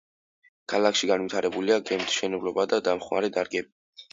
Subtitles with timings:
[0.73, 4.07] ქალაქში განვითარებულია გემთმშენებლობა და დამხმარე დარგები.